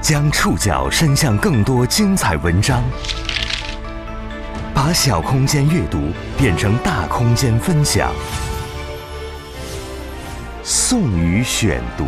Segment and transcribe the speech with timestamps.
[0.00, 2.82] 将触角伸向更多精彩文章，
[4.72, 5.98] 把小空间阅读
[6.38, 8.10] 变成大空间分享。
[10.62, 12.06] 宋宇选读，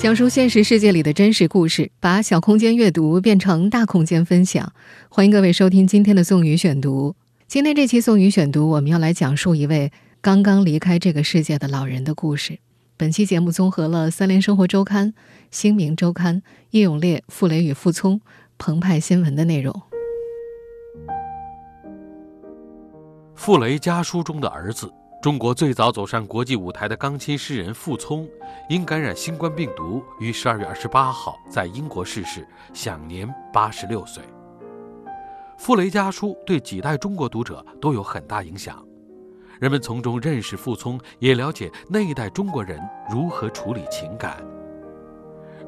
[0.00, 4.72] 讲述现实世界里的真实故事，把小空间阅读变成大空间分享。
[5.08, 7.16] 欢迎各位收听今天的宋宇选读。
[7.48, 9.90] 今天这期宋宇选读，我们要来讲述一位
[10.20, 12.60] 刚刚离开这个世界的老人的故事。
[13.00, 15.08] 本期节目综合了《三联生活周刊》
[15.50, 16.36] 《新民周刊》
[16.72, 18.20] 叶永烈、傅雷与傅聪、
[18.58, 19.74] 澎湃新闻的内容。
[23.34, 28.28] 傅雷家书中的儿子，中国最早走上国际舞台的钢琴诗人傅聪，
[28.68, 34.22] 因感染新冠病毒，于十二月二十八号在英国逝世，享年八十六岁。
[35.56, 38.86] 傅雷家书对几代中国读者都有很大影响。
[39.60, 44.42] 人们从中认识傅聪，也了解那一代中国人如何处理情感。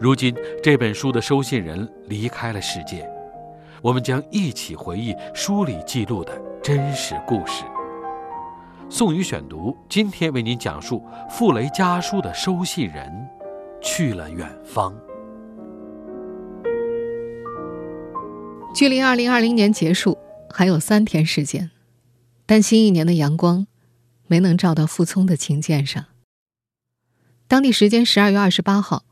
[0.00, 3.06] 如今这本书的收信人离开了世界，
[3.83, 7.64] 我们将一起回忆书里记录的真实故事。
[8.89, 13.12] 宋宇选读，今天为您讲述傅雷家书的收信人
[13.83, 14.97] 去了远方。
[18.74, 20.17] 距离二零二零年结束
[20.48, 21.70] 还有三天时间，
[22.47, 23.67] 但新一年的阳光。
[24.33, 26.06] 没能照到傅聪的琴键上。
[27.47, 29.05] 当地时间十二月二十八号，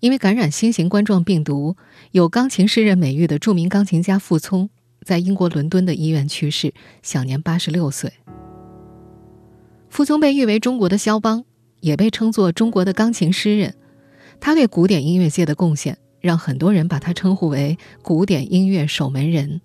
[0.00, 1.76] 因为感染新型冠状病毒，
[2.10, 4.68] 有钢琴诗人美誉的著名钢琴家傅聪，
[5.04, 8.14] 在英国伦敦的医院去世，享年八十六岁。
[9.88, 11.44] 傅聪被誉为中国的肖邦，
[11.78, 13.76] 也被称作中国的钢琴诗人。
[14.40, 19.60] 他对古典音乐界的贡献，让很多人把他称呼为古典音乐守门人。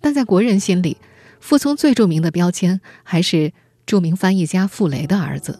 [0.00, 0.98] 但在国人心里，
[1.40, 3.52] 傅聪最著名的标签还是。
[3.86, 5.58] 著名翻译家傅雷的儿子。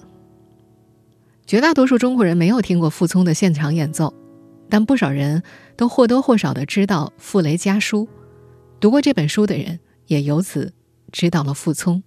[1.47, 4.15] 绝大多数中国人没有听过傅聪的现场演奏，
[4.71, 5.43] 但不少人
[5.77, 8.05] 都或多或少的知道《傅雷家书》。
[8.81, 10.73] 读过这本书的人，也由此
[11.11, 12.03] 知道了傅聪。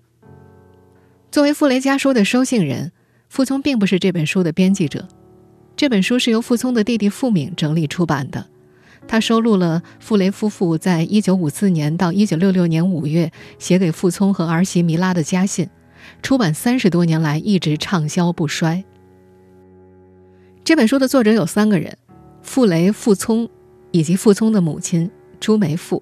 [1.31, 2.91] 作为《傅雷家书》的收信人，
[3.29, 5.07] 傅聪并不是这本书的编辑者。
[5.75, 8.47] 这本书是由傅聪的弟弟傅敏整理出版的，
[9.07, 15.69] 他收录了傅雷夫妇在一九五四年到一九六六年五月写给傅聪和儿媳弥拉的家信。
[16.21, 18.83] 出版三十多年来一直畅销不衰。
[20.63, 21.97] 这本书的作者有三个人：
[22.41, 23.47] 傅雷、傅聪，
[23.91, 26.01] 以及傅聪的母亲朱梅馥。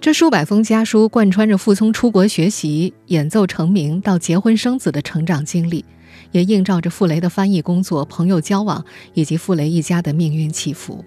[0.00, 5.84] 这数百封家书贯穿着傅聪出国学习、演奏成名到结婚生子的成长经历，
[6.32, 11.04] 也映照着傅雷的翻译工作、朋友交往以及傅雷一家的命运起伏。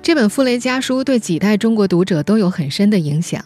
[0.00, 3.44] 这本《傅雷家书》对几代中国读者都有很深的影响。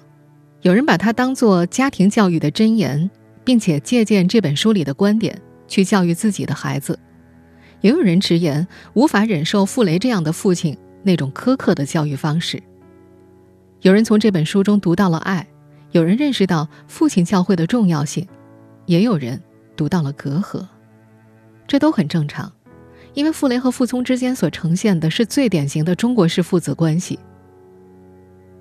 [0.66, 3.09] 有人把它当做家庭教育的箴言，
[3.44, 6.93] 并且借鉴这本书里的观点去教育自己的孩子；
[7.82, 12.60] 也有人直言无法忍受傅雷这样的父亲那种苛刻的教育方式。
[13.82, 15.47] 有人从这本书中读到了爱，
[15.93, 18.26] 有人认识到父亲教诲的重要性，
[18.87, 19.41] 也有人
[19.76, 20.66] 读到了隔阂。
[21.69, 22.53] 这都很正常，
[23.15, 27.16] 因为傅雷和傅聪之间所呈现的是最典型的中国式父子关系。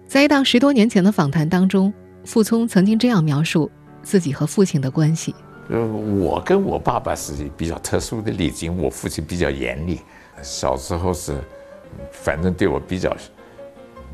[0.08, 1.92] 在一档十多年前的访谈当中，
[2.24, 3.70] 傅聪曾经这样描述
[4.04, 5.34] 自己和父亲的关系：
[5.70, 10.00] 呃，我跟我爸爸是比较特殊的例子，我父亲比较严厉，
[10.42, 11.36] 小时候是，
[12.12, 13.18] 反正对我比较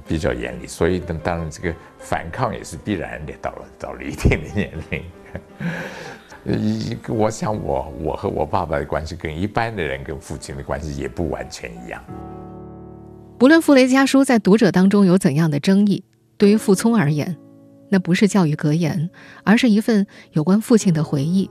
[0.07, 3.33] 比较严厉，所以呢，当然这个反抗也是必然的。
[3.41, 5.03] 到了到了一定的年龄，
[6.45, 12.01] 一 我想我我和我爸爸的关系跟一般的人跟父亲的关系也不完全一样。
[13.41, 16.03] 不论《傅雷家书》在读者当中有怎样的争议，
[16.37, 17.35] 对于傅聪而言，
[17.89, 19.09] 那不是教育格言，
[19.43, 21.49] 而是一份有关父亲的回忆。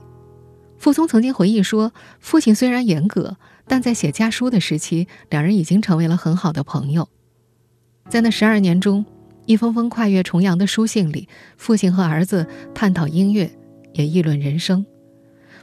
[0.77, 1.91] 傅聪曾经回忆说，
[2.21, 3.35] 父亲虽然严格，
[3.67, 7.09] 但在写家书的时期，两人已经成为了很好的朋友。
[8.07, 9.05] 在那十二年中，
[9.45, 13.51] 一封封跨越重洋的书信里，父亲和儿子探讨音乐，
[13.91, 14.85] 也议论人生。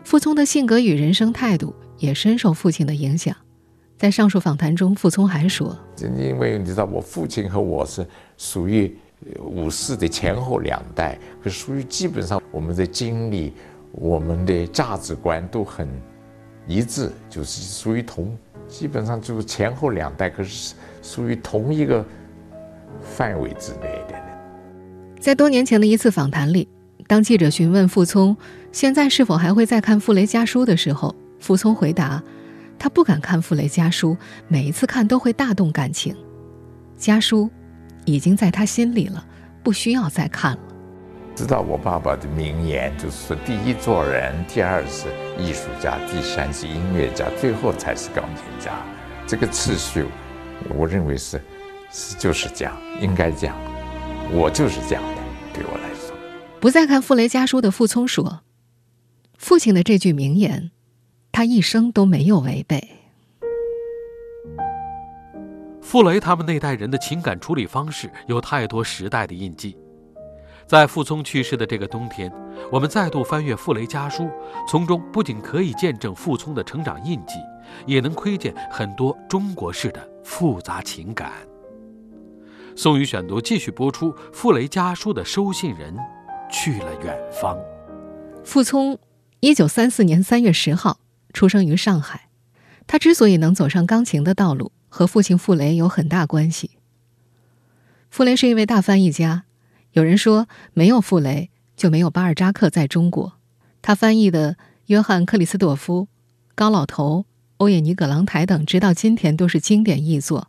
[0.05, 3.35] 傅聪的性格与人生态度也深受父亲的影响。
[3.99, 5.77] 在上述访谈中，傅聪还说
[6.17, 8.07] ：“因为你知道，我父亲和我是
[8.37, 8.97] 属于
[9.41, 13.53] 五四的前后两代，可属于基本上我们的经历、
[13.91, 15.89] 我们的价值观都很
[16.69, 18.39] 一致，就是属于同，
[18.69, 22.05] 基本上就是前后两代，可是属于同一个
[23.03, 24.15] 范围之内的。”
[25.19, 26.69] 在多年前的一次访谈里，
[27.09, 28.37] 当记者询问傅聪
[28.71, 32.23] 现在是否还会再看《傅雷家书》的时候，傅聪回答。
[32.79, 34.17] 他不敢看傅雷家书，
[34.47, 36.17] 每一次看都会大动感情。
[36.97, 37.51] 家书
[38.05, 39.27] 已经在他心里了，
[39.63, 40.61] 不需要再看了。
[41.35, 45.07] 知道我爸爸的名言，就是说：第一做人，第二是
[45.39, 48.73] 艺术家，第三是音乐家，最后才是钢琴家。
[49.27, 50.05] 这个次序，
[50.75, 51.41] 我认为是
[51.93, 53.57] 是就是这样，应该这样，
[54.33, 55.23] 我就是这样的。
[55.55, 56.17] 对我来说，
[56.61, 58.41] 不再看傅雷家书的傅聪说
[59.39, 60.73] ：“父亲的这句名言，
[61.39, 62.83] 他一生都没有违背。”
[65.81, 69.77] 傅雷他们那代人的情感处理方式有太多时代的印记。
[70.67, 72.29] 在傅聪去世的这个冬天，
[72.73, 74.29] 我们再度翻阅傅雷家书，
[74.69, 77.35] 从中不仅可以见证傅聪的成长印记，
[77.87, 81.31] 也能窥见很多中国式的复杂情感。
[82.75, 85.97] 宋宇选读继续播出：傅雷家书的收信人
[86.51, 87.57] 去了远方。
[88.43, 88.99] 傅聪，
[89.39, 90.99] 一九三四年三月十号
[91.33, 92.29] 出生于上海。
[92.87, 96.71] 他之所以能走上钢琴的道路，和父亲傅雷有很大关系。
[98.11, 99.45] 傅雷是一位大翻译家。
[99.93, 103.35] 有人说，没有傅雷就没有巴尔扎克在中国。
[103.83, 106.09] 他翻译的约翰·克里斯朵夫、
[106.55, 107.27] 高老头、
[107.59, 110.49] 欧也尼·葛朗台等，直到今天都是经典译作。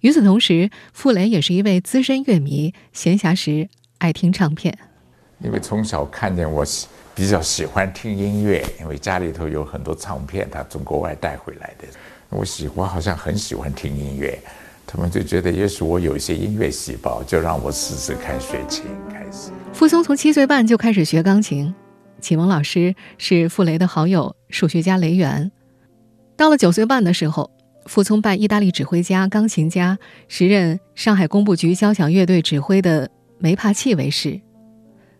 [0.00, 3.68] 与此同时，傅雷也是一位资深乐迷，闲暇时
[3.98, 4.78] 爱听唱片。
[5.42, 6.86] 因为从小看见我喜
[7.20, 11.86] 比较喜欢听音乐，因为家里头有很多唱片，他从国外带回来的。
[12.30, 14.40] 我喜欢好像很喜欢听音乐。
[14.86, 18.86] 他们就觉得，也许我有一些音乐细胞，就让我试试看学琴。
[19.12, 21.74] 开始，傅聪从七岁半就开始学钢琴，
[22.22, 25.52] 启蒙老师是傅雷的好友数学家雷元。
[26.38, 27.50] 到了九岁半的时候，
[27.84, 34.40] 傅聪拜意大利指挥家、钢琴家、时任上海工部局交响乐队指挥的梅帕契为师。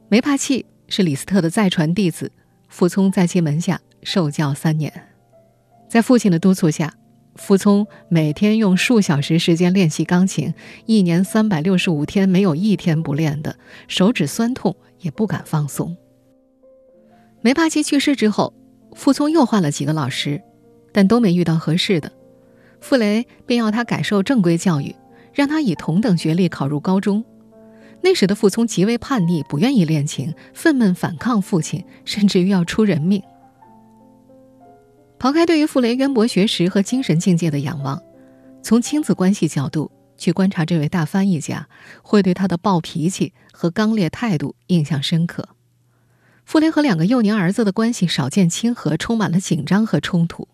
[0.08, 2.30] 梅帕契是李斯特的再传弟子，
[2.68, 4.92] 傅聪在其门下受教三年，
[5.88, 6.92] 在父亲的督促下。
[7.36, 10.52] 傅聪每天用数小时时间练习钢琴，
[10.84, 13.56] 一年三百六十五天没有一天不练的，
[13.86, 15.96] 手指酸痛也不敢放松。
[17.40, 18.52] 梅帕奇去世之后，
[18.94, 20.42] 傅聪又换了几个老师，
[20.92, 22.10] 但都没遇到合适的，
[22.80, 24.94] 傅雷便要他改受正规教育，
[25.32, 27.24] 让他以同等学历考入高中。
[28.02, 33.22] 那时的傅聪极为叛逆，不愿意练琴，愤懑反抗父亲，甚至于要出人命。
[35.18, 38.02] 抛开对于傅雷渊博学识和精神境界的仰望，
[38.62, 41.68] 从亲子关系角度去观察这位大翻译家，
[42.02, 45.48] 会对他的暴脾气和刚烈态度印象深刻。
[46.46, 50.48] 傅雷和两个幼年儿子的关系少见亲和，充满了紧张和冲突。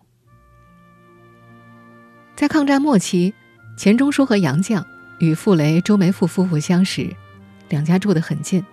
[2.35, 3.33] 在抗战末期，
[3.77, 4.83] 钱钟书和杨绛
[5.19, 7.15] 与傅雷、周梅馥夫妇相识，
[7.69, 8.65] 两家住得很近，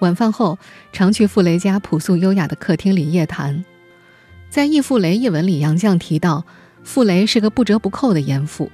[0.00, 0.58] 晚饭后
[0.92, 3.64] 常去傅雷家朴素优雅的客厅里夜谈。
[4.48, 6.44] 在《忆傅雷》一文里，杨绛提到，
[6.84, 8.70] 傅雷是个不折不扣的严父。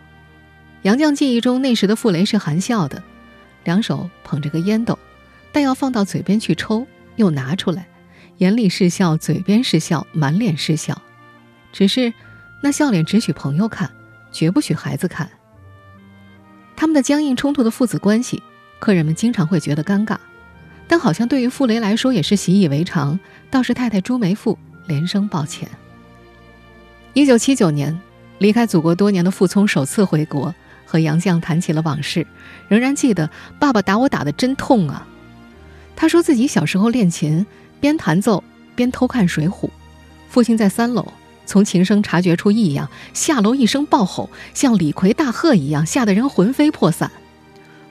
[0.82, 3.02] 杨绛记忆中，那时的傅雷是含笑的，
[3.64, 4.98] 两手捧着个烟斗，
[5.52, 6.86] 但要放到嘴边去抽，
[7.16, 7.86] 又拿出来，
[8.38, 11.00] 眼里是笑，嘴边是笑，满脸是笑。
[11.72, 12.12] 只是
[12.62, 13.90] 那笑脸只许朋友看，
[14.32, 15.30] 绝不许孩子看。
[16.76, 18.42] 他们的僵硬冲突的父子关系，
[18.82, 20.16] 客人们经常会觉得尴尬，
[20.88, 23.20] 但好像对于傅雷来说也是习以为常。
[23.48, 24.56] 倒是太太朱梅馥。
[24.88, 25.68] 连声抱歉。
[27.12, 27.96] 一九七九年，
[28.38, 30.52] 离开祖国多年的傅聪首次回国，
[30.84, 32.26] 和杨绛谈起了往事，
[32.66, 33.30] 仍然记得
[33.60, 35.06] 爸爸打我打得真痛啊。
[35.94, 37.46] 他说自己小时候练琴，
[37.78, 38.42] 边弹奏
[38.74, 39.68] 边偷看《水浒》，
[40.28, 41.12] 父亲在三楼，
[41.46, 47.08] 从琴声察觉出异样，下楼一声暴吼，像李逵大喝一样，吓得人魂飞魄散。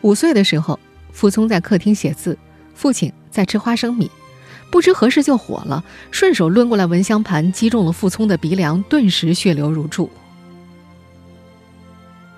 [0.02, 0.78] 五岁的时候，
[1.12, 2.38] 傅聪在客厅写字，
[2.74, 4.10] 父亲在吃花生米。
[4.72, 10.10] 不知何时就火了，顺手抡过来蚊香盘，击中了傅聪的鼻梁，顿时血流如注。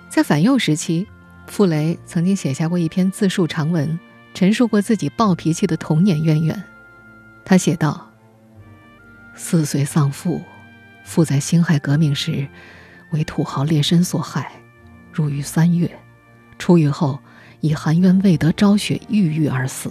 [0.10, 1.08] 在反右时期，
[1.46, 4.00] 傅雷曾经写下过一篇自述长文，
[4.34, 6.64] 陈述过自己暴脾气的童年渊源。
[7.46, 8.10] 他写道
[9.36, 10.42] ：“四岁丧父，
[11.04, 12.48] 父在辛亥革命时
[13.12, 14.52] 为土豪劣绅所害，
[15.12, 16.00] 入狱三月，
[16.58, 17.20] 出狱后
[17.64, 19.90] 以含冤未得昭雪，郁郁而死。”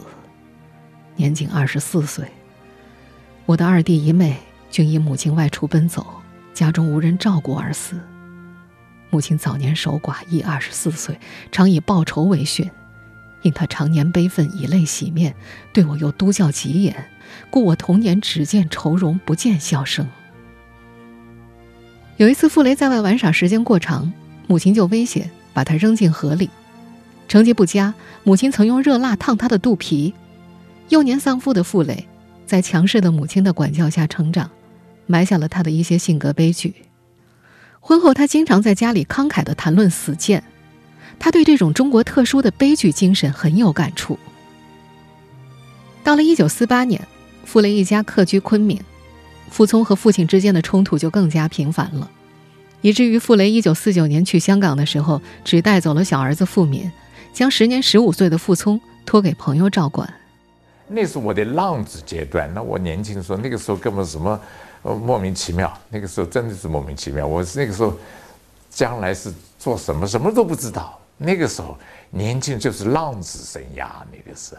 [1.17, 2.27] 年仅二十四岁，
[3.47, 4.37] 我的二弟一妹
[4.71, 6.07] 均因母亲外出奔走，
[6.53, 7.99] 家中无人照顾而死。
[9.09, 11.19] 母亲早年守寡，亦二十四岁，
[11.51, 12.71] 常以报仇为训，
[13.41, 15.35] 因他常年悲愤，以泪洗面，
[15.73, 16.95] 对我又督教极严，
[17.49, 20.07] 故我童年只见愁容，不见笑声。
[22.19, 24.13] 有一次，傅雷在外玩耍时间过长，
[24.47, 26.51] 母亲就威胁把他扔进河里。
[27.33, 30.13] 成绩不佳，母亲曾用热蜡烫他的肚皮。
[30.91, 32.07] 幼年丧父的傅雷，
[32.45, 34.51] 在强势的母亲的管教下成长，
[35.07, 36.75] 埋下了他的一些性格悲剧。
[37.81, 40.45] 婚后，他经常在家里慷慨地谈论死谏，
[41.19, 44.19] 他对这种中国特殊的悲剧精神很有感触。
[46.05, 47.09] 到了1948年，
[47.47, 48.79] 傅雷一家客居昆明，
[49.49, 52.11] 傅聪和父亲之间的冲突就更加频繁了。
[52.83, 56.93] 以至于傅雷1949年去香港的时候，只带走了小儿子傅敏，
[57.33, 60.13] 将时年十五岁的傅聪托给朋友照管。
[60.87, 62.53] 那是我的浪子阶段。
[62.53, 64.39] 那我年轻的时候，那个时候根本什么，
[64.83, 65.73] 莫名其妙。
[65.89, 67.27] 那个时候真的是莫名其妙。
[67.27, 67.95] 我那个时候，
[68.69, 70.99] 将来是做什么，什么都不知道。
[71.17, 71.79] 那个时候
[72.11, 73.89] 年轻就是浪子生涯。
[74.13, 74.55] 那个是，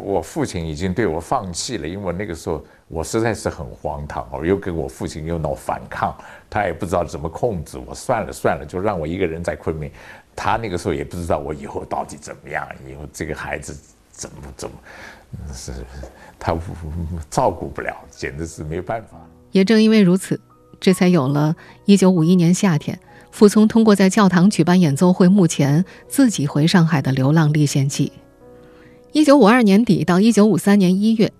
[0.00, 4.28] 我父亲已经对我放弃了，因为那个时候我实在是很荒唐。
[4.30, 6.16] 我又跟我父亲又闹反抗，
[6.48, 7.92] 他也不知道怎么控制我。
[7.92, 9.90] 算了算了，就让我一个人在昆明。
[10.34, 13.76] 他那个时候也不知道我以后到底怎么样，以后这个孩子
[14.10, 14.74] 怎么怎么，
[15.52, 15.72] 是
[16.38, 16.56] 他
[17.30, 19.18] 照顾不了，简直是没办法。
[19.50, 20.40] 也正因为如此，
[20.80, 22.98] 这才有了一九五一年夏天。
[23.30, 28.12] 傅聪通过在教堂举办演奏会墓前自己回上海的流浪历险记。
[29.12, 31.32] 一九五二年底到一九五三年一月，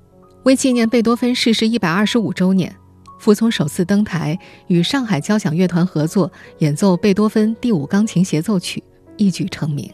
[0.45, 2.75] 为纪念贝多芬逝世一百二十五周年，
[3.23, 4.37] 傅聪首次登台
[4.67, 8.83] 与上海交响乐团合作演奏贝多芬第五钢琴协奏曲，
[9.17, 9.88] 一举成名。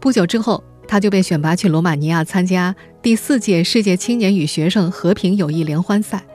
[0.00, 6.26] 不久之后，他就被选拔去罗马尼亚参加第四届世界青年与学生和平友谊联欢赛。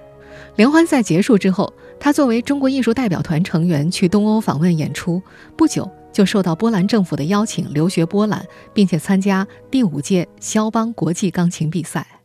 [0.56, 1.74] 联欢赛结束之后。
[2.00, 5.22] 他作为中国艺术代表团成员去东欧访问演出，
[5.56, 8.44] 不久就受到波兰政府的邀请留学波兰，
[8.74, 12.21] 并且参加第五届肖邦国际钢琴比赛。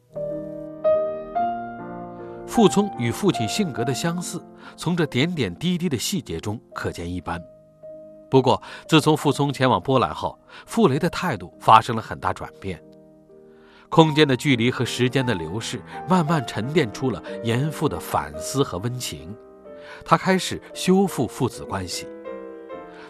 [2.47, 4.43] 傅聪与父亲性格的相似，
[4.77, 7.43] 从这点点滴滴的细节中可见一斑。
[8.31, 12.83] 不过，自从傅聪前往波兰后，傅雷的态度发生了很大转变。
[13.89, 19.37] 空间的距离和时间的流逝，慢慢沉淀出了严复的反思和温情。
[20.05, 22.07] 他开始修复父子关系。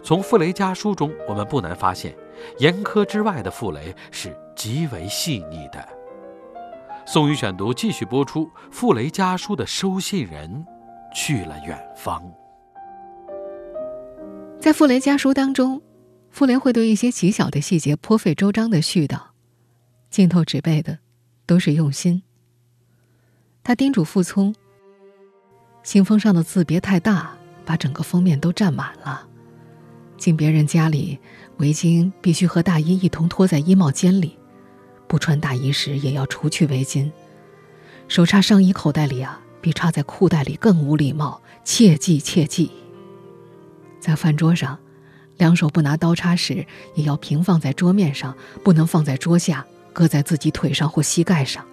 [0.03, 2.15] 从傅雷家书中，我们不难发现，
[2.59, 5.96] 严苛之外的傅雷是极为细腻的。
[7.09, 10.65] 宋宇选读继续播出：傅雷家书的收信人
[11.15, 12.21] 去了远方。
[14.59, 15.81] 在傅雷家书当中，
[16.31, 19.17] 傅雷会对一些极小的细节颇费周章的絮叨，
[20.09, 20.99] 镜头纸背的
[21.45, 22.21] 都是用心。
[23.63, 24.53] 他叮嘱傅聪。
[25.83, 27.31] 信封上的字别太大，
[27.63, 29.25] 把整个封面都占满了。
[30.17, 31.17] 进别人家里，
[31.59, 34.37] 围巾必须和大衣一同拖在衣帽间里，
[35.07, 37.11] 不穿大衣时也要除去围巾。
[38.07, 42.71] 手插上衣口袋里啊，比插在裤袋里更无礼貌，切记切记。
[43.99, 44.77] 在饭桌上，
[45.37, 51.65] 两手不拿刀叉时，也要平放在桌面上，不能放在桌下，搁在自己腿上或膝盖上。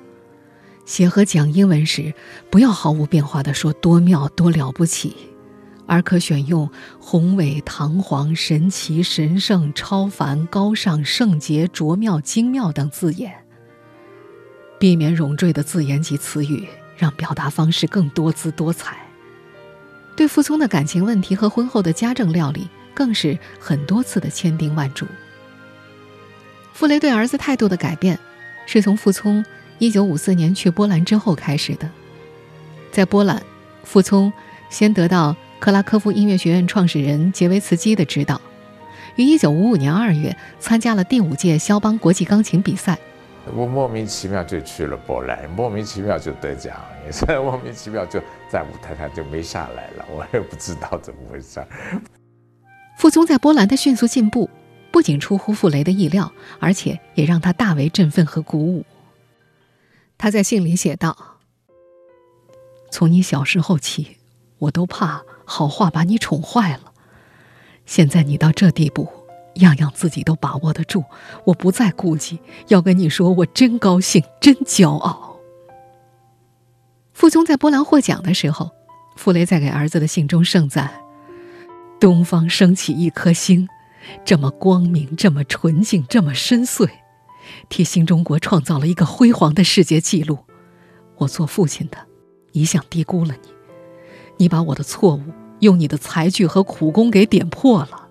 [0.84, 2.12] 写和讲英文时，
[2.50, 5.16] 不要毫无变化地说多妙多了不起，
[5.86, 13.32] 而可选用宏伟堂皇、神奇神圣、超凡高尚、圣洁卓妙精妙等字眼，
[14.78, 18.96] 避免冗赘的字眼及词语，让表达方式更多姿多彩。
[20.16, 25.06] 对傅聪的感情问题和婚后的家政料理，更是很多次的千叮万嘱。
[26.72, 28.18] 傅雷对儿子态度的改变，
[28.66, 29.44] 是从傅聪。
[29.80, 31.90] 一九五四年去波兰之后开始的，
[32.92, 33.42] 在波兰，
[33.82, 34.32] 傅聪
[34.70, 38.38] 先得到克拉科夫音乐学院创始人杰维茨基的指导，
[39.16, 42.98] 于一九五五年二月参加了第五届肖邦国际钢琴比赛。
[43.56, 51.66] 我莫名其妙就去了波兰，莫名其妙就得奖，也是莫名其妙就在舞台上就没下来了，我也不知道怎么回事。
[52.98, 54.50] 傅聪在波兰的迅速进步，
[54.90, 56.30] 不仅出乎傅雷的意料，
[56.60, 58.84] 而且也让他大为振奋和鼓舞。
[60.18, 61.16] 他在信里写道
[62.92, 64.18] ：“从你小时候起，
[64.58, 66.92] 我都怕好话把你宠坏了。
[67.86, 69.08] 现在你到这地步，
[69.56, 71.04] 样样自己都把握得住，
[71.44, 72.40] 我不再顾忌。
[72.68, 75.38] 要跟你说，我真高兴，真骄傲。”
[77.12, 78.70] 傅聪在波兰获奖的时候，
[79.16, 80.90] 傅雷在给儿子的信中盛赞
[82.00, 83.68] ：“东方升起一颗星，
[84.24, 86.88] 这么光明，这么纯净，这么深邃。”
[87.68, 90.38] 替新中国创造了一个辉煌的世界纪录，
[91.16, 91.98] 我做父亲的
[92.52, 93.53] 一向低估了你，
[94.36, 95.22] 你把我的错误
[95.60, 98.08] 用你的才具和苦功给点破了。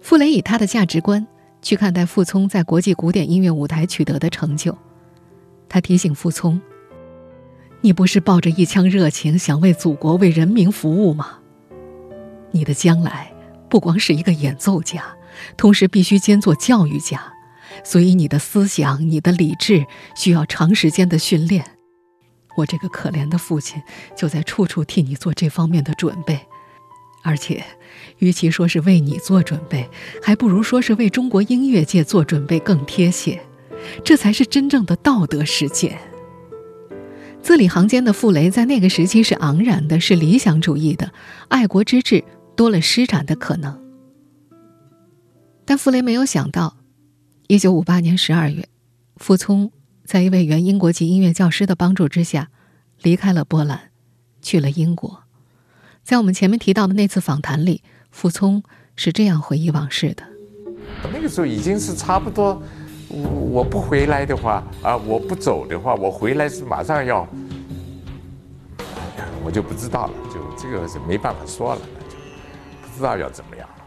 [0.00, 1.26] 傅雷以他的价值观
[1.62, 4.76] 去看待傅聪在国际古典音乐舞台取得的成就，
[5.68, 6.60] 他提醒傅聪
[7.82, 11.38] ：“你不是抱着一腔热情想为祖国、为人民服务吗？
[12.52, 13.32] 你的将来
[13.68, 15.02] 不光是一个演奏家，
[15.56, 17.32] 同时必须兼做教育家。”
[17.84, 21.75] 所以，你的思想、你的理智需要长时间的训练。
[22.56, 23.80] 我这个可怜的父亲
[24.16, 26.40] 就在处处替你做这方面的准备，
[27.22, 27.62] 而且，
[28.18, 29.88] 与其说是为你做准备，
[30.22, 33.40] 还不如说是为中国音乐界做准备更贴切。
[34.02, 35.98] 这才是真正的道德实践。
[37.42, 41.12] 字里行间的傅雷在那个时期是昂然的，是理想主义的，
[41.48, 42.24] 爱国之志
[42.56, 43.80] 多了施展的可能。
[45.64, 46.78] 但傅雷没有想到，
[47.48, 48.66] 一九五八年十二月，
[49.16, 49.70] 傅聪
[50.06, 52.48] 在一位原英国籍音乐教师的帮助之下，
[53.02, 53.90] 离开了波兰，
[54.40, 55.24] 去了英国。
[56.04, 57.82] 在我们前面提到的那次访谈里，
[58.12, 58.62] 傅聪
[58.94, 60.22] 是这样回忆往事的：
[61.12, 62.62] 那个时候已经是差不多。
[63.08, 67.26] 我不回来的话啊，我不走的话，我回来是马上要，
[69.44, 72.16] 我就不知道了，就这个是没办法说了，那就
[72.82, 73.84] 不知道要怎么样了。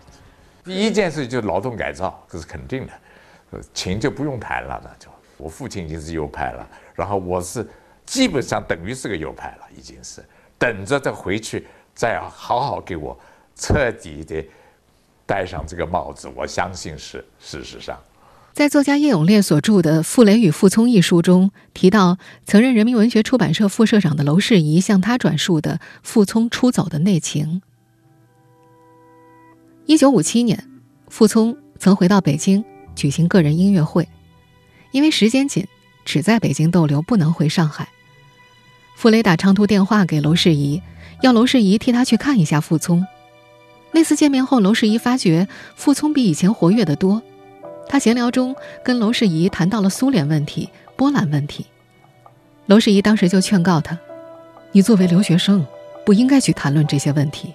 [0.66, 5.09] 第一件事就是劳动改造，这是肯定的，情就不用谈了，那就
[5.40, 7.68] 我父亲已经是右派了，然后我是
[8.06, 10.24] 基本上等于是个右派了，已经是
[10.58, 11.66] 等着再回去
[11.96, 13.18] 再好好给我
[13.56, 14.46] 彻底的
[15.26, 17.98] 戴上这个帽子，我相信是事实上。
[18.52, 27.62] 在作家叶永烈所著的《傅雷与傅聪》一书中提到，曾任人民文学出版社副社长的娄世仪向他转述的傅聪出走的内情。
[29.86, 30.70] 一九五七年，
[31.08, 32.66] 傅聪曾回到北京
[32.96, 34.10] 举行个人音乐会，
[34.92, 35.68] 因为时间紧，
[36.06, 37.90] 只在北京逗留，不能回上海。
[38.96, 40.82] 傅雷打长途电话给娄世仪，
[41.22, 43.06] 要娄世仪替他去看一下傅聪。
[43.92, 47.22] 那次见面后，娄世仪发觉傅聪比以前活跃得多。
[47.88, 51.66] 他闲聊中跟娄世仪谈到了苏联问题、波兰问题，
[52.68, 53.98] 娄世仪当时就劝告他
[54.74, 55.66] ：“你作为留学生，
[56.06, 57.54] 不应该去谈论这些问题。”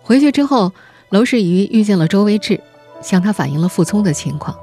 [0.00, 0.72] 回去之后，
[1.10, 2.58] 娄世仪遇见了周维志，
[3.02, 4.56] 向他反映了傅聪的情况。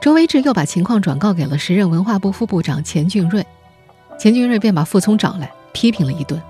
[0.00, 3.44] 周维志又把情况转告给了时任文化部副部长钱俊瑞，
[4.18, 6.40] 钱俊瑞便把傅聪找来批评了一顿，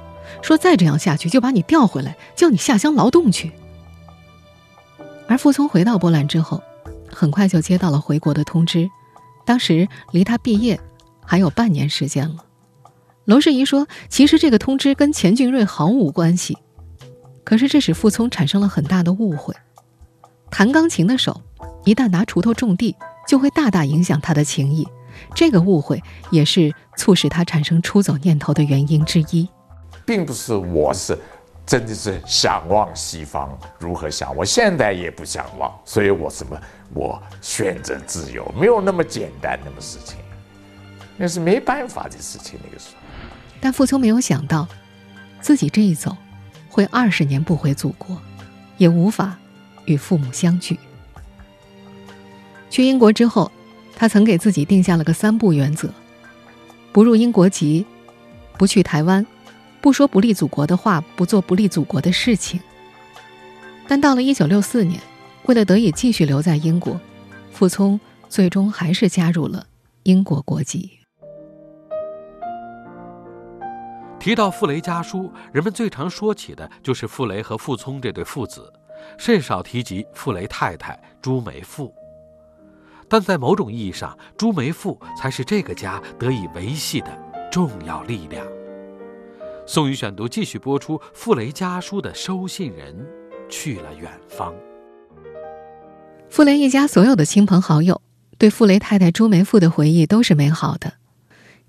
[0.42, 3.52] 说：“再这样下去，就把你调回来，叫你下乡劳动去。”
[5.28, 6.62] 而傅聪回到波兰之后。
[7.08, 8.90] 很快就接到了回国的通知，
[9.46, 10.78] 当时离他毕业
[11.24, 12.44] 还有半年时间了。
[13.24, 16.58] 娄世仪说：“其实这个通知跟钱俊瑞毫无关系，
[17.42, 19.54] 可是这使傅聪产生了很大的误会。
[20.50, 21.40] 弹钢琴的手
[21.86, 22.94] 一旦拿锄头种地，
[23.26, 24.86] 就会大大影响他的情谊。
[25.34, 29.48] 这个误会也是促使他产生出走念头的原因之一，
[30.04, 31.18] 并不是我是。”
[31.66, 34.44] 真的是想往西方，如何想，我？
[34.44, 36.56] 现在也不想往，所以我什么？
[36.94, 40.16] 我选择自由，没有那么简单，那么事情，
[41.16, 42.56] 那是没办法的事情。
[42.64, 43.02] 那个时候，
[43.60, 44.68] 但傅聪没有想到，
[45.40, 46.16] 自己这一走，
[46.68, 48.16] 会二十年不回祖国，
[48.76, 49.36] 也无法
[49.86, 50.78] 与父母相聚。
[52.76, 53.50] 去英国之后，
[53.94, 55.88] 他曾给自己定下了个三不原则：
[56.92, 57.86] 不入英国籍，
[58.58, 59.26] 不去台湾。
[59.80, 62.60] 不说不利祖国的话，不做不利祖国的事情。
[63.88, 65.00] 但到了一九六四年，
[65.46, 67.00] 为了得以继续留在英国，
[67.50, 69.66] 傅聪最终还是加入了
[70.02, 70.90] 英国国籍。
[74.20, 78.70] 提到傅雷家书，人们最常说起的就是傅雷和傅聪这对父子，
[79.16, 81.90] 甚少提及傅雷太太朱梅馥。
[83.08, 87.18] 但在某种意义上，朱梅馥才是这个家得以维系的
[87.50, 88.44] 重要力量。
[89.66, 91.00] 宋宇选读继续播出。
[91.12, 92.94] 傅雷家书的收信人
[93.48, 94.54] 去了远方。
[96.28, 98.00] 傅雷一家所有的亲朋好友
[98.38, 100.94] 对傅雷太太朱梅馥的回忆都是美好的。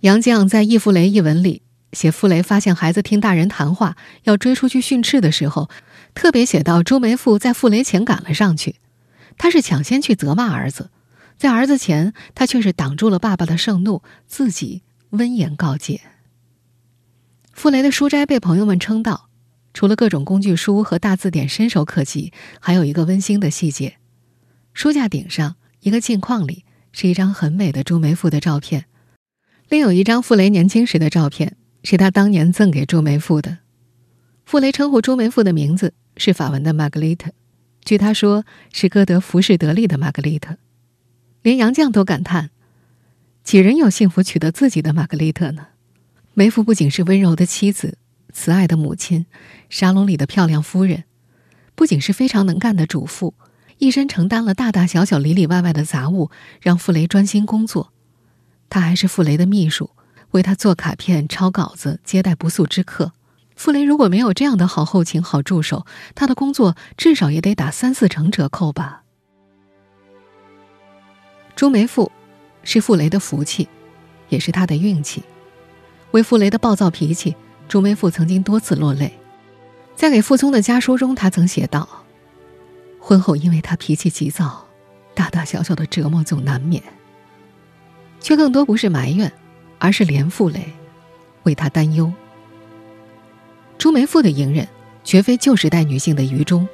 [0.01, 5.69] 杨绛在《忆傅雷》一文里写傅雷发现孩子听大人谈话要追出去训斥的时候，
[6.13, 8.75] 特别写到朱梅馥在傅雷前赶了上去，
[9.37, 10.91] 他是抢先去责骂儿子，
[11.37, 16.01] 在儿子前他却是挡住了爸爸的盛怒，自己温言告诫。
[17.53, 19.29] 傅雷的书斋被朋友们称道，
[19.73, 23.97] 除了各种工具书和大字典伸手可及，还有一个温馨的细节：
[24.73, 28.85] 书架顶上一个镜框里是一张很美的朱梅馥的照片，
[29.69, 33.59] 另有一张傅雷年轻时的照片，是他当年赠给朱梅馥的。
[34.45, 37.31] 傅雷称呼朱梅馥的名字是法文的玛格丽特，
[37.83, 40.57] 据他说是歌德浮士德里的玛格丽特，
[41.47, 42.49] 连杨绛都感叹：
[43.41, 45.67] 几人有幸福取得自己的玛格丽特呢？
[46.33, 47.97] 梅芙不仅是温柔的妻子、
[48.33, 49.25] 慈爱的母亲、
[49.69, 51.05] 沙龙里的漂亮夫人，
[51.73, 53.33] 不仅是非常能干的主妇，
[53.77, 56.29] 一身承担了大大小小里里外外的杂物，
[56.59, 57.93] 让傅雷专心工作。
[58.69, 59.91] 她还是傅雷的秘书，
[60.31, 63.13] 为他做卡片、抄稿子、接待不速之客。
[63.55, 69.03] 傅雷如果没有这样的好后勤、好助手，他的工作至少也得打三四成折扣吧。
[71.57, 72.07] 朱梅馥
[72.61, 73.67] 是傅雷的福气，
[74.29, 75.23] 也是他的运气。
[76.11, 77.35] 为傅雷的暴躁脾气，
[77.67, 79.11] 朱梅馥曾经多次落泪。
[79.95, 81.89] 在给傅聪的家书中，他曾写道
[83.01, 84.67] ：“婚后因为他脾气急躁，
[85.15, 86.83] 大大小小的折磨总难免。
[88.19, 89.33] 却更多不是埋怨，
[89.79, 90.63] 而是怜傅雷。
[91.41, 92.13] 为他担忧。
[93.79, 94.67] 朱梅馥的隐忍，
[95.03, 96.69] 绝非旧时代女性的愚忠。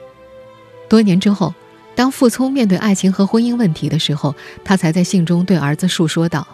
[0.89, 1.54] 多年之后，
[1.95, 6.47] 当傅聪面对爱情和婚姻问题的时候，他才在信中对儿子述说道：“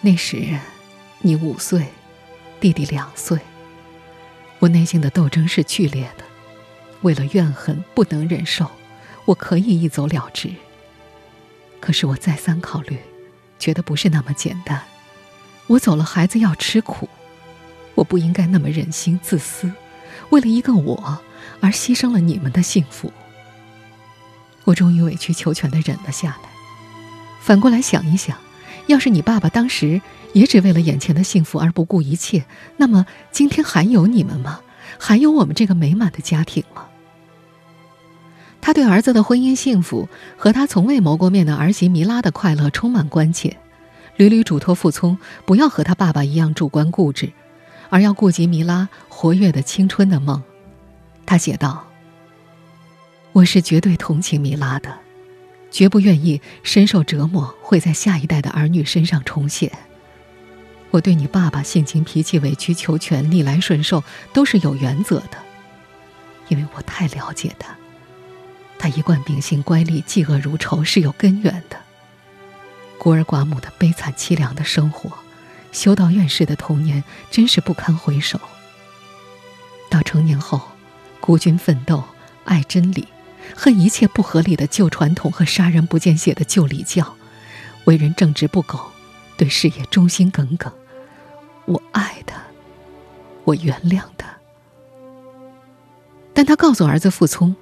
[0.00, 0.58] 那时，
[1.20, 1.86] 你五岁，
[2.60, 3.38] 弟弟两岁。
[4.58, 6.24] 我内心的斗争是剧烈的，
[7.02, 8.70] 为了怨恨不能忍受，
[9.24, 10.50] 我可以一走了之。
[11.80, 12.98] 可是我再三考虑，
[13.58, 14.82] 觉得不是那么简单。
[15.66, 17.08] 我走了，孩子要吃苦。”
[17.94, 19.70] 我不应该那么忍心自私，
[20.30, 21.20] 为了一个我
[21.60, 23.12] 而牺牲了你们的幸福。
[24.72, 26.48] 我终于委曲求全的忍了下来。
[27.40, 28.38] 反过来想一想，
[28.86, 30.00] 要是你爸爸当时
[30.32, 32.46] 也只为了眼前的幸福而不顾一切，
[32.78, 34.60] 那么今天还有你们吗？
[34.98, 36.86] 还有我们这个美满的家庭吗？
[38.62, 40.08] 他对儿子的婚姻幸福
[40.38, 43.58] 和他从未谋过面的儿媳米拉的快乐充满关切，
[44.16, 47.30] 屡屡嘱托傅聪不要和他爸爸一样主观固执。
[47.90, 50.42] 而要顾及米拉活跃的青春的梦，
[51.26, 51.84] 他写道
[53.32, 54.98] ：“我是绝对同情米拉的，
[55.70, 59.72] 绝不愿意深受折磨会在下一代的儿女身上重现。
[60.90, 65.38] 我对你爸爸性情脾气委曲求全逆来顺受都是有原则的，
[66.48, 67.74] 因为我太了解他，
[68.78, 71.78] 他一贯秉性乖戾嫉恶如仇是有根源的，
[72.98, 75.10] 孤儿寡母的悲惨凄凉的生活。”
[75.72, 78.38] 修道院士的童年真是不堪回首。
[79.88, 80.60] 到成年后，
[81.18, 82.04] 孤军奋斗，
[82.44, 83.08] 爱真理，
[83.56, 87.14] 恨一切不合理的旧传统和杀人不见血的旧礼教，
[87.84, 88.78] 为人正直不苟，
[89.36, 90.72] 对事业忠心耿耿。
[91.64, 92.42] 我爱他，
[93.44, 94.28] 我原谅他。
[96.34, 97.54] 但他告诉儿子傅聪：“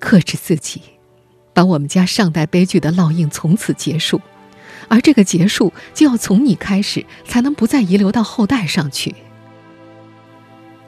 [0.00, 0.82] 克制自己，
[1.52, 4.20] 把我们家上代悲剧的烙印从此结束。”
[4.88, 9.14] 而这个结束就要从你开始，才能不再遗留到后代上去。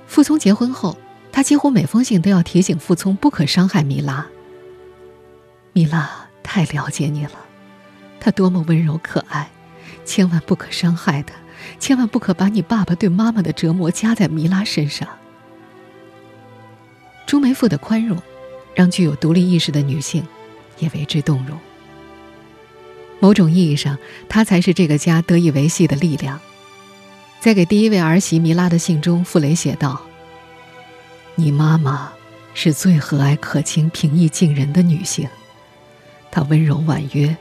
[0.06, 0.96] 傅聪结婚后，
[1.30, 4.26] 他几乎每封信都要提醒傅聪不可伤害米拉。
[5.72, 7.32] 米拉太了解你了，
[8.18, 9.48] 她多么温柔可爱，
[10.04, 11.34] 千万不可伤害她，
[11.78, 15.08] 千万不可把你爸爸对妈妈的折磨加在米拉身上。
[17.26, 18.16] 朱梅馥的宽容，
[18.74, 20.26] 让具有独立意识的女性
[20.78, 21.58] 也为之动容。
[23.20, 26.40] 某种意义上，他才是这个家得以维系的力量。
[27.40, 30.00] 在给第一位儿媳米拉的信中，傅雷写道
[31.40, 32.10] ：“你妈妈
[32.52, 35.28] 是最和蔼可亲、平易近人的女性，
[36.32, 37.36] 她温柔婉约，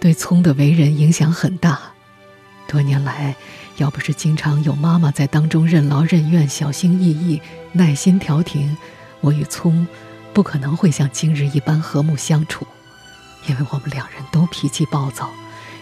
[0.00, 1.78] 对聪的为人影响很大。
[2.66, 3.36] 多年来，
[3.76, 8.74] 要不是经常有妈妈在当中任劳任怨、小心翼翼、耐心调停，
[9.20, 9.86] 我与聪
[10.32, 12.66] 不可能会像今日一般和睦相处。”
[13.46, 15.28] 因为我们两人都脾气暴躁，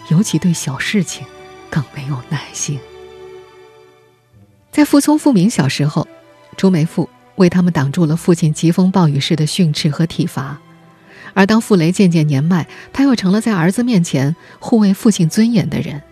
[0.09, 1.25] 尤其对小事情
[1.71, 2.81] 更没有耐心。
[4.73, 6.09] 在傅聪、傅明小时候，
[6.57, 7.07] 朱梅馥
[7.41, 10.59] 为他们挡住了父亲疾风暴雨式的训斥和体罚；
[11.33, 16.03] 而当傅雷渐渐年迈，他又成了在儿子面前护卫父亲尊严的人。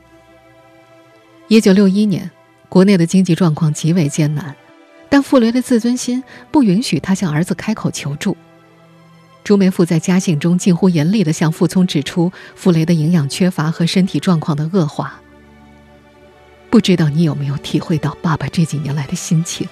[1.48, 2.30] 一九六一年，
[2.70, 4.56] 国内的经济状况极为艰难，
[5.10, 8.34] 但傅雷的自尊心不允许他向儿子开口求助。
[9.44, 15.20] 朱梅馥在家信中近乎严厉地向傅聪指出傅雷的营养缺乏和身体状况的恶化。
[16.70, 19.68] 不知道你有没有体会到爸爸这几年来的心情？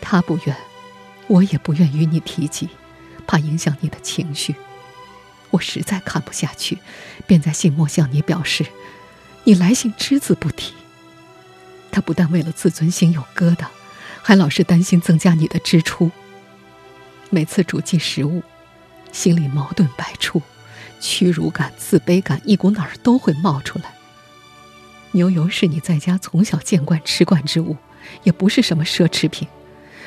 [0.00, 0.56] 他不愿，
[1.26, 2.68] 我也不愿与你提及，
[3.26, 4.54] 怕影响你的情绪。
[5.50, 6.78] 我实在看不下去，
[7.26, 8.66] 便在信末向你表示，
[9.44, 10.74] 你来信只字不提。
[11.90, 13.66] 他不但为了自尊心有疙瘩，
[14.22, 16.10] 还老是担心增加你的支出。
[17.30, 18.42] 每次煮进食物。
[19.12, 20.42] 心里矛盾百出，
[21.00, 23.94] 屈辱感、自卑感一股脑儿都会冒出来。
[25.12, 27.78] 牛油是你在家从小见惯吃惯之物，
[28.24, 29.48] 也不是什么奢侈品。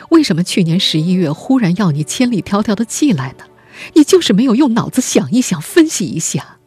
[0.09, 3.45] 为什么去年十一月忽然要你千里迢迢的寄来呢？
[3.93, 6.57] 你就是没有用脑子想一想、分析一下。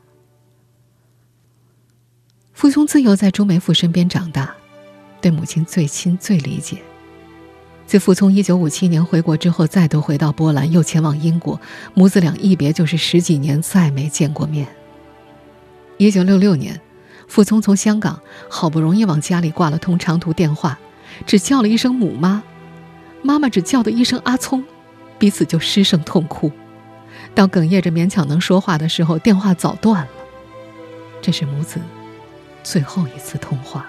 [2.53, 4.55] 傅聪自幼在朱梅馥身边长大，
[5.21, 6.79] 对母亲最亲最理解。
[7.87, 11.61] 自傅聪一九五七年回国之后，再度回到波兰，又前往英国，
[11.93, 14.67] 母子俩一别就是十几年，再没见过面。
[15.99, 16.81] 一九六六年，
[17.27, 20.79] 傅聪从香港好不容易往家里挂了通长途电话，
[21.27, 22.43] 只叫了一声“母妈”，
[23.23, 24.65] 妈妈只叫的一声“阿聪”，
[25.19, 26.51] 彼此就失声痛哭。
[27.35, 30.11] 到哽咽着勉强能说话的时候，电话早断了。
[31.21, 31.81] 这是母子
[32.65, 33.87] 最后一次通话。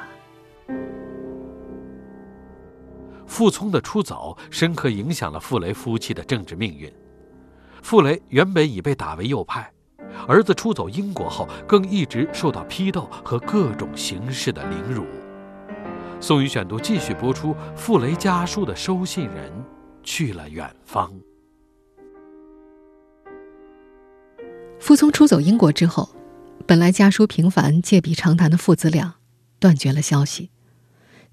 [3.26, 6.94] 傅聪的出走深刻影响了傅雷夫妻的政治命运。
[7.82, 9.72] 傅雷原本已被打为右派，
[10.28, 15.06] 儿子出走英国后，更一直受到批斗和各种形式的凌辱。
[16.24, 19.52] 宋宇选读继续播出：傅雷家书的收信人
[20.04, 21.12] 去了远方。
[24.80, 26.16] 傅聪出走英国之后，
[26.66, 29.16] 本来家书频繁、借笔长谈的父子俩
[29.60, 30.50] 断绝了消息。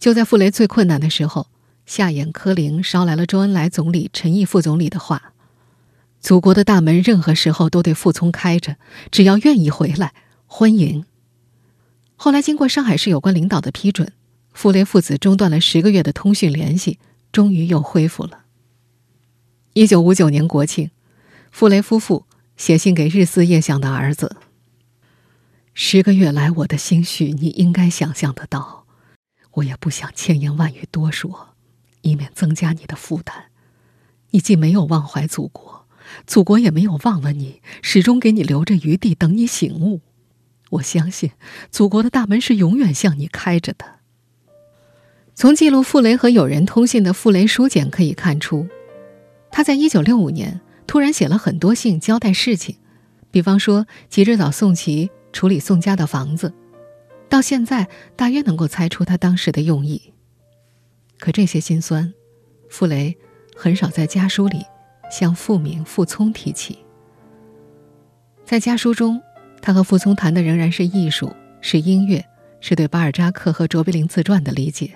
[0.00, 1.46] 就在傅雷最困难的时候，
[1.86, 5.34] 夏衍、柯林捎来了周恩来总理、陈毅副总理的话
[6.18, 8.74] ：“祖国的大门任何时候都对傅聪开着，
[9.12, 10.12] 只要愿意回来，
[10.48, 11.04] 欢迎。”
[12.18, 14.12] 后来经过上海市有关领导的批准，
[14.60, 16.98] 傅雷父子中断了十个月的通讯联系，
[17.32, 18.42] 终于又恢复了。
[19.72, 20.90] 一九五九年国庆，
[21.50, 22.26] 傅雷夫妇。
[22.58, 24.36] 写信给日思夜想的儿子。
[25.72, 28.84] 十个月来我的心绪，你应该想象得到。
[29.52, 31.54] 我也不想千言万语多说，
[32.02, 33.46] 以免增加你的负担。
[34.32, 35.86] 你既没有忘怀祖国，
[36.26, 40.02] 祖国也没有忘了你，始终给你留着余地，等你醒悟。
[40.72, 41.30] 我相信，
[41.70, 43.99] 祖国的大门是永远向你开着的。
[45.40, 48.68] 从记录傅雷和友人通信的傅雷书简可以看出，
[49.50, 50.60] 他在一九六五年。
[50.86, 52.76] 突然写了很多信交代事情，
[53.30, 56.52] 比方说急着找宋琦处理宋家的房子，
[57.30, 60.12] 到现在大约能够猜出他当时的用意。
[61.18, 62.12] 可这些心酸，
[62.68, 63.16] 傅雷
[63.56, 64.62] 很少在家书里
[65.10, 66.80] 向傅敏、傅聪提起。
[68.44, 69.18] 在家书中，
[69.62, 72.22] 他和傅聪谈的仍然是艺术，是音乐，
[72.60, 74.90] 是对巴尔扎克和卓别林自传的理解，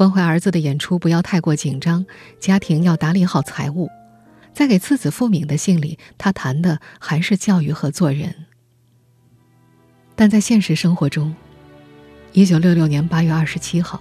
[0.00, 2.06] 关怀儿子的演出不要太过紧张，
[2.38, 3.90] 家庭要打理好财务。
[4.54, 8.34] 在给次子傅敏的信里，他谈的还是教育和做人。
[10.16, 11.34] 但在现实生活中，
[12.32, 14.00] 一九六六年八月二十七号，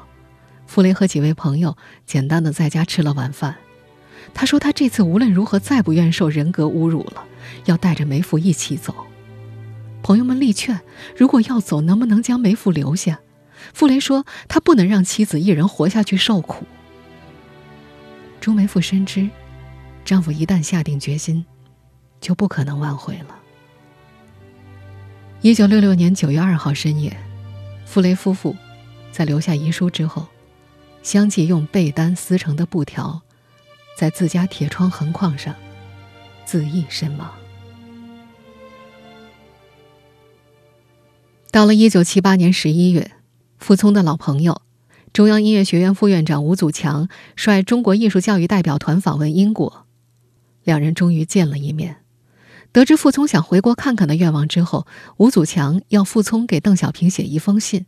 [0.65, 3.57] 傅雷和几位朋友简单的在家吃了晚饭。
[4.33, 7.25] 他说：“他这次无论如何再不愿受人格侮辱了，
[7.65, 8.95] 要带着梅父一起走。”
[10.01, 10.79] 朋友们力劝
[11.17, 13.19] ：“如果要走，能不能将梅父留下？”
[13.73, 16.65] 傅雷说：“他不能让妻子一人活下去受苦。”
[18.41, 19.29] 朱梅父深知。
[20.05, 21.45] 丈夫一旦下定决心，
[22.19, 23.35] 就不可能挽回了。
[25.41, 27.15] 一九六六年九月二号深夜，
[27.85, 28.55] 傅雷夫妇
[29.11, 30.25] 在留下遗书之后，
[31.03, 33.21] 相继用被单撕成的布条，
[33.95, 35.53] 在自家铁窗横框上
[36.43, 37.31] 自缢身亡。
[41.51, 43.11] 到了一九七八年十一月，
[43.59, 44.61] 傅聪的老朋友、
[45.11, 49.85] 中央音乐学院副院长吴祖强率中国艺术教育代表团访问英国。
[50.63, 51.97] 两人终于见了一面。
[52.71, 57.85] 得知傅聪想回国看看的愿望之后，吴祖强要傅聪给邓小平写一封信，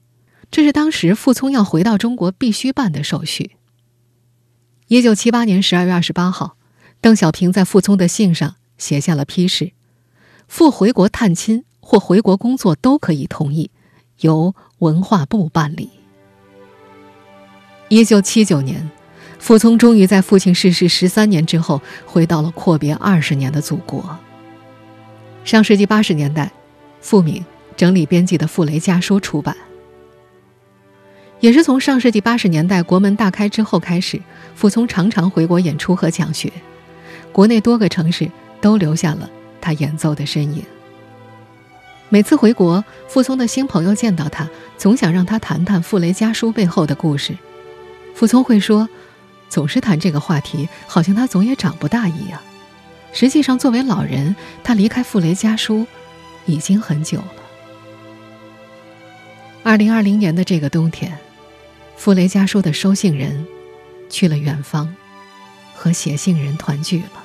[0.51, 3.51] 这是当时傅聪要回到中国必须办的手续。
[4.87, 6.57] 一九七八年十二月二十八号，
[6.99, 9.71] 邓小平在傅聪的信上写下了批示：
[10.47, 13.71] 赴回国探亲或回国工作都可以同意，
[14.19, 15.89] 由文化部办理。
[17.89, 18.91] 一九七九年。
[19.39, 24.15] 傅聪终于在父亲逝世十三年之后，回到了阔别二十年的祖国。
[25.43, 26.51] 上世纪八十年代，
[26.99, 27.43] 傅敏
[27.75, 29.57] 整理编辑的《傅雷家书》出版。
[31.39, 34.21] 也是从上世纪八十年代国门大开之后开始，
[34.53, 36.53] 傅聪常常回国演出和讲学，
[37.31, 38.29] 国内多个城市
[38.61, 39.27] 都留下了
[39.59, 40.63] 他演奏的身影。
[42.13, 47.37] 每次回国，傅聪的新朋友见到他，总想让他谈谈《傅雷家书》背后的故事。
[48.13, 48.87] 傅聪会说。
[49.47, 52.39] 总是谈这个话题，好像他总也长不大一样。
[53.11, 55.85] 实际上，作为老人，他离开傅雷家书
[56.45, 57.35] 已经很久了。
[59.61, 61.17] 二零二零年的这个冬天，
[61.97, 63.45] 傅雷家书的收信人
[64.09, 64.95] 去了远方，
[65.75, 67.23] 和写信人团聚了。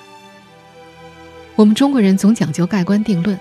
[1.55, 3.39] 我们中国人总讲究盖棺定论，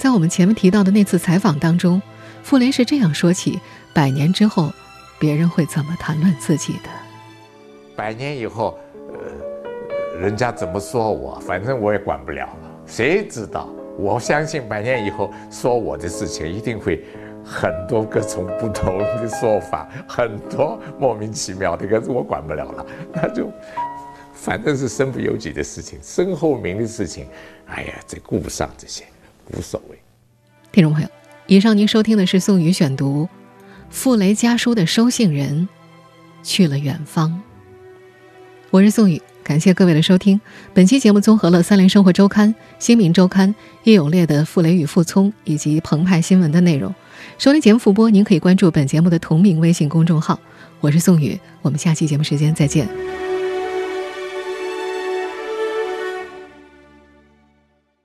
[0.00, 2.00] 在我们前面提到的那次采访当中，
[2.42, 3.60] 傅雷是这样说起
[3.92, 4.72] 百年之后
[5.18, 6.88] 别人会怎么谈论自己的。
[7.94, 8.78] 百年以后，
[9.12, 12.48] 呃，人家怎么说我，反正我也管不了，
[12.86, 13.68] 谁知道？
[13.98, 17.04] 我相信百年以后说我的事情，一定会
[17.44, 23.52] 很多各种不同的说法，很多莫名其妙的，可是我管不了了，那就
[24.32, 27.26] 反正是身不由己的事情，身后名的事情，
[27.66, 29.04] 哎呀，这顾不上这些，
[29.56, 29.98] 无所谓。
[30.72, 31.08] 听众朋友，
[31.46, 33.24] 以上您收听的是宋宇选读
[33.90, 35.68] 《傅雷家书》的收信人
[36.42, 37.40] 去了远方。
[38.70, 40.40] 我是宋宇，感谢各位的收听。
[40.72, 46.94] 本期节目综合了《三联生活周刊》《新民周刊》叶永烈的《傅雷与傅聪》以及澎湃新闻的内容。
[47.36, 50.38] 收听节目复播，您可以关注本节目的同名微信公众号。
[50.80, 52.88] 我是宋宇，我们下期节目时间再见。